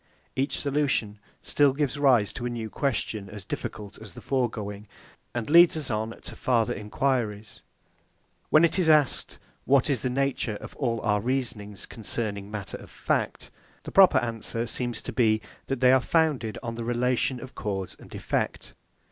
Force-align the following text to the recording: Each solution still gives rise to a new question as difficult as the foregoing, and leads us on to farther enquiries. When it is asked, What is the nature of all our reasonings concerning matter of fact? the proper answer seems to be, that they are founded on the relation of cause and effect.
Each 0.35 0.59
solution 0.59 1.19
still 1.43 1.73
gives 1.73 1.99
rise 1.99 2.33
to 2.33 2.47
a 2.47 2.49
new 2.49 2.71
question 2.71 3.29
as 3.29 3.45
difficult 3.45 4.01
as 4.01 4.13
the 4.13 4.19
foregoing, 4.21 4.87
and 5.35 5.47
leads 5.47 5.77
us 5.77 5.91
on 5.91 6.19
to 6.21 6.35
farther 6.35 6.73
enquiries. 6.73 7.61
When 8.49 8.65
it 8.65 8.79
is 8.79 8.89
asked, 8.89 9.37
What 9.65 9.91
is 9.91 10.01
the 10.01 10.09
nature 10.09 10.55
of 10.55 10.75
all 10.77 11.01
our 11.01 11.21
reasonings 11.21 11.85
concerning 11.85 12.49
matter 12.49 12.77
of 12.77 12.89
fact? 12.89 13.51
the 13.83 13.91
proper 13.91 14.17
answer 14.17 14.65
seems 14.65 15.03
to 15.03 15.13
be, 15.13 15.39
that 15.67 15.81
they 15.81 15.91
are 15.91 16.01
founded 16.01 16.57
on 16.63 16.73
the 16.73 16.83
relation 16.83 17.39
of 17.39 17.53
cause 17.53 17.95
and 17.99 18.15
effect. 18.15 18.73